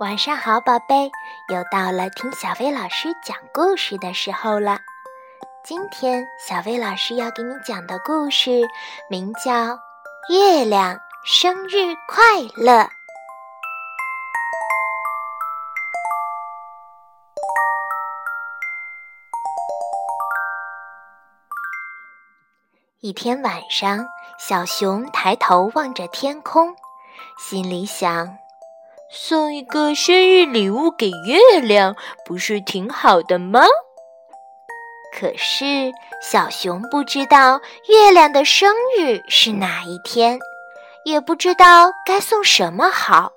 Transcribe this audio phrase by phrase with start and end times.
[0.00, 1.10] 晚上好，宝贝，
[1.48, 4.78] 又到了听小薇老师讲故事的时候了。
[5.64, 8.62] 今天小薇老师要给你讲的故事
[9.10, 9.50] 名叫
[10.30, 12.22] 《月亮生日快
[12.54, 12.82] 乐》。
[23.00, 24.06] 一天晚上，
[24.38, 26.76] 小熊抬头望着天空，
[27.36, 28.38] 心里想。
[29.10, 33.62] 送一个生日礼物给月亮，不是挺好的吗？
[35.18, 35.90] 可是
[36.22, 37.58] 小熊不知道
[37.88, 40.38] 月亮的生日是哪一天，
[41.04, 43.32] 也不知道该送什么好。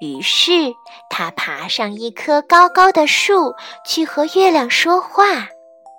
[0.00, 0.72] 于是
[1.08, 3.54] 他爬上一棵高高的树，
[3.86, 5.48] 去和月亮说话。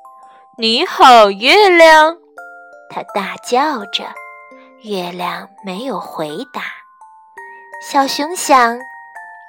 [0.60, 2.18] “你好，月亮！”
[2.91, 4.04] 他大叫着。
[4.84, 6.63] 月亮没有回答。
[7.84, 8.80] 小熊想，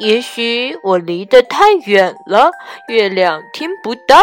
[0.02, 2.50] 也许我离得太远了，
[2.88, 4.16] 月亮听不到。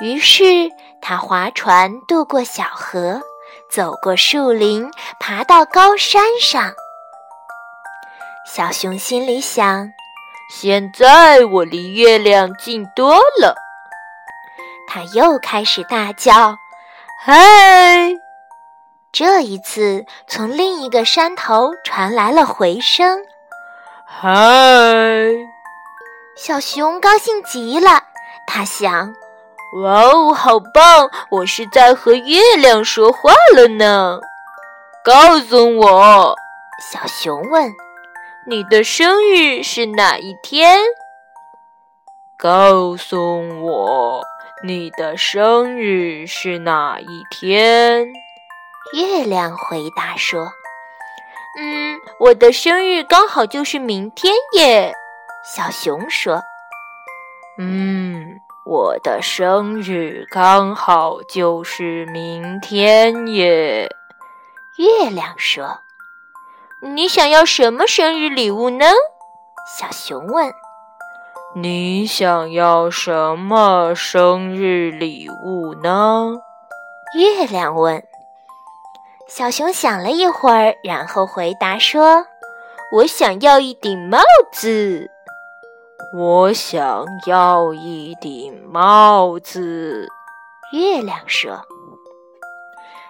[0.00, 0.70] 于是
[1.02, 3.20] 他划船渡过小河，
[3.70, 4.90] 走过树林，
[5.20, 6.72] 爬到高山上。
[8.46, 9.90] 小熊心里想：
[10.50, 13.54] 现在我离月亮近多了。
[14.88, 16.56] 他又开始大叫
[17.22, 18.14] ：“嗨！”
[19.12, 23.20] 这一次，从另一个山头传来了回声
[24.20, 24.28] ：“嗨！”
[26.36, 28.02] 小熊高兴极了，
[28.46, 29.14] 他想
[29.82, 31.10] ：“哇哦，好棒！
[31.30, 34.20] 我是在和月亮说话了呢。”
[35.04, 36.36] 告诉我，
[36.92, 37.72] 小熊问
[38.46, 40.78] ：“你的生日是哪一天？”
[42.38, 44.22] 告诉我，
[44.64, 48.06] 你的生日是哪一天？
[48.94, 50.52] 月亮回答说
[51.60, 54.92] ：“嗯，我的生日刚好就是明天耶。”
[55.44, 56.42] 小熊说
[57.58, 63.88] ：“嗯，我的生日刚好就是明天耶。”
[64.78, 65.80] 月亮说
[66.94, 68.86] ：“你想要什么生日礼物呢？”
[69.78, 70.52] 小熊问
[71.54, 76.40] ：“你想要什么生日礼物呢？”
[77.18, 78.02] 月亮问。
[79.28, 82.26] 小熊想了一会儿，然后回答说
[82.92, 84.18] ：“我想要一顶帽
[84.52, 85.10] 子。”
[86.14, 90.06] 我想要一顶帽子。
[90.72, 91.62] 月亮说：“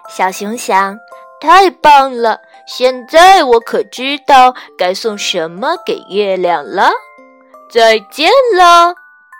[0.07, 0.97] 小熊想，
[1.41, 2.39] 太棒了！
[2.65, 6.89] 现在我可知道该送什么给月亮了。”
[7.69, 8.95] 再见了，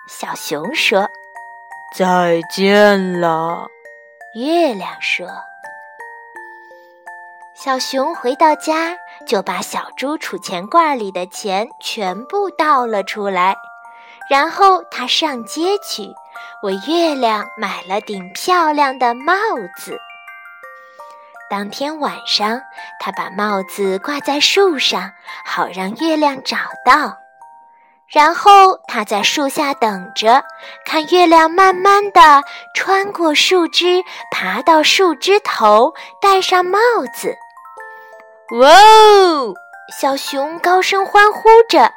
[0.09, 1.07] 小熊说
[1.95, 3.67] ：“再见了。”
[4.35, 5.25] 月亮说。
[7.63, 8.93] 小熊回到家，
[9.25, 13.55] 就把小猪储钱罐里的钱全部倒了出来，
[14.29, 16.13] 然后他上街去，
[16.61, 19.33] 为月亮买了顶漂亮的帽
[19.77, 19.97] 子。
[21.49, 22.59] 当天晚上，
[22.99, 25.13] 他把帽子挂在树上，
[25.45, 27.17] 好让月亮找到。
[28.09, 30.43] 然后他在树下等着，
[30.85, 32.43] 看月亮慢慢地
[32.75, 36.77] 穿过树枝，爬到树枝头，戴上帽
[37.15, 37.33] 子。
[38.51, 39.53] 哇哦！
[39.99, 41.91] 小熊高声欢呼着，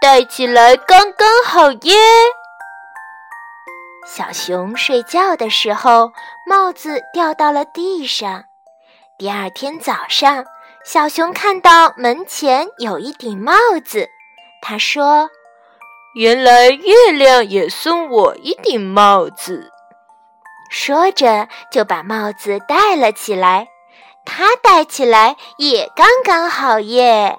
[0.00, 1.94] 戴起来刚刚好耶！
[4.06, 6.12] 小熊睡觉的时候，
[6.46, 8.44] 帽子掉到了地上。
[9.18, 10.44] 第二天早上，
[10.84, 13.52] 小熊看到门前有一顶帽
[13.84, 14.08] 子，
[14.62, 15.28] 他说
[16.16, 19.70] ：“原来月亮也送我一顶帽子。”
[20.70, 23.68] 说着，就把帽子戴了起来。
[24.26, 27.38] 它戴起来也刚刚好耶。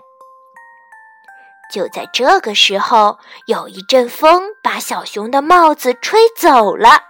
[1.71, 7.03] 就在这个时候，有一阵风把小熊的帽子吹走了。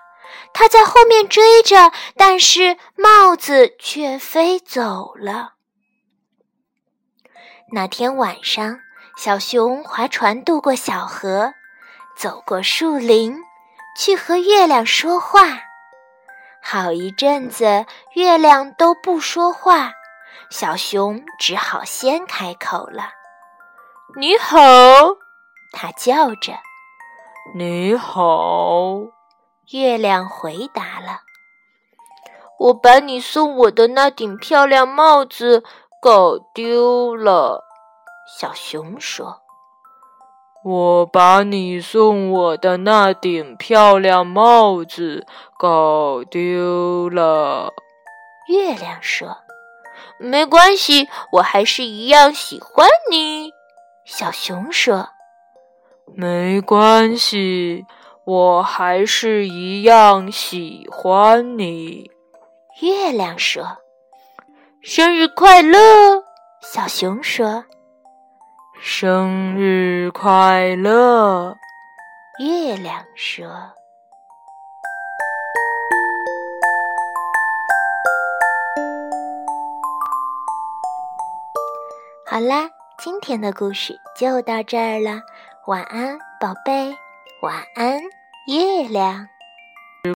[0.51, 5.53] 它在后面追着，但是帽子却飞走了。
[7.71, 8.80] 那天晚上，
[9.15, 11.53] 小熊划船渡过小河，
[12.18, 13.38] 走过树林，
[13.95, 15.67] 去和月亮说话。
[16.69, 17.86] 好一阵子，
[18.16, 19.94] 月亮都不说话，
[20.50, 23.04] 小熊只好先开口了
[24.19, 24.60] ：“你好！”
[25.72, 26.52] 它叫着。
[27.56, 28.98] “你好！”
[29.72, 31.22] 月亮回答了。
[32.60, 35.64] “我把你送我的那顶漂亮帽子
[36.02, 37.64] 搞丢了。”
[38.28, 39.42] 小熊说。
[40.69, 45.25] 我把你送我的那顶漂亮帽子
[45.58, 47.72] 搞丢了，
[48.50, 49.38] 月亮说
[50.19, 53.52] ：“没关系，我还是一样喜欢你。”
[54.04, 55.08] 小熊说
[56.14, 57.86] ：“没关系，
[58.25, 62.12] 我还是一样喜欢你。”
[62.84, 63.78] 月亮说
[64.84, 66.25] ：“生日快乐！”
[66.60, 67.64] 小熊说
[68.79, 71.57] ：“生日快乐！”
[72.39, 73.47] 月亮说
[82.29, 82.69] ：“好啦，
[83.00, 85.21] 今天的故事就到这儿了。
[85.65, 86.95] 晚安，宝贝，
[87.41, 88.00] 晚安，
[88.45, 89.27] 月亮。”